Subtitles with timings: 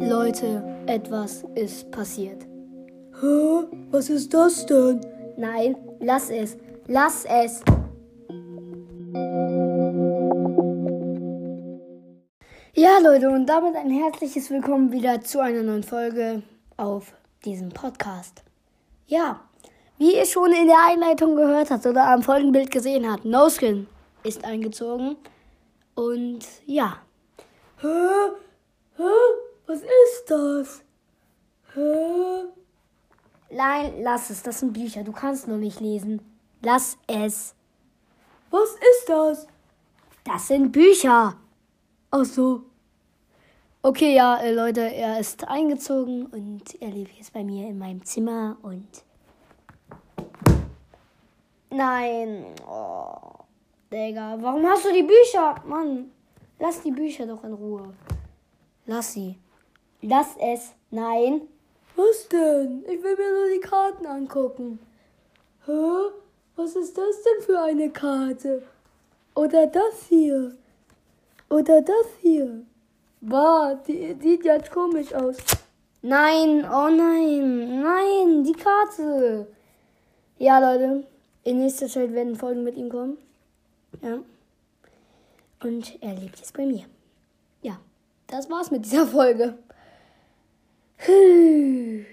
[0.00, 2.46] Leute, etwas ist passiert.
[3.20, 3.66] Hä?
[3.90, 5.00] Was ist das denn?
[5.36, 6.56] Nein, lass es.
[6.86, 7.62] Lass es.
[12.74, 16.42] Ja, Leute, und damit ein herzliches Willkommen wieder zu einer neuen Folge
[16.76, 17.14] auf
[17.44, 18.42] diesem Podcast.
[19.06, 19.40] Ja,
[19.98, 23.86] wie ihr schon in der Einleitung gehört habt oder am Folgenbild gesehen habt, NoSkin
[24.24, 25.16] ist eingezogen.
[25.94, 26.98] Und ja.
[27.80, 27.86] Hä?
[30.24, 30.82] Ist das?
[31.74, 32.44] Hä?
[33.50, 34.42] Nein, lass es.
[34.42, 35.04] Das sind Bücher.
[35.04, 36.22] Du kannst noch nicht lesen.
[36.62, 37.54] Lass es.
[38.50, 39.46] Was ist das?
[40.24, 41.34] Das sind Bücher.
[42.10, 42.62] Ach so.
[43.82, 48.02] Okay, ja, äh, Leute, er ist eingezogen und er lebt jetzt bei mir in meinem
[48.02, 49.04] Zimmer und.
[51.68, 52.46] Nein.
[52.66, 53.44] Oh,
[53.92, 55.56] Digga, warum hast du die Bücher?
[55.66, 56.12] Mann,
[56.58, 57.92] lass die Bücher doch in Ruhe.
[58.86, 59.38] Lass sie.
[60.06, 60.72] Lass es.
[60.90, 61.48] Nein.
[61.96, 62.84] Was denn?
[62.86, 64.78] Ich will mir nur die Karten angucken.
[65.64, 66.12] Hä?
[66.56, 68.62] Was ist das denn für eine Karte?
[69.34, 70.54] Oder das hier?
[71.48, 72.66] Oder das hier?
[73.22, 75.36] Bah, die sieht jetzt komisch aus.
[76.02, 79.46] Nein, oh nein, nein, die Karte.
[80.38, 81.06] Ja, Leute,
[81.44, 83.16] in nächster Zeit werden Folgen mit ihm kommen.
[84.02, 84.18] Ja.
[85.62, 86.84] Und er lebt jetzt bei mir.
[87.62, 87.78] Ja,
[88.26, 89.56] das war's mit dieser Folge.
[91.06, 92.06] Whew.